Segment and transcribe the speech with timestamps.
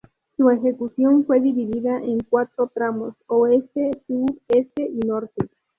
[0.35, 5.47] Su ejecución fue dividida en cuatro tramos, Oeste, Sur, Este y Norte.